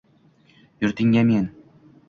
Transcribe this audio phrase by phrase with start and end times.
[0.81, 1.45] Yurtingga men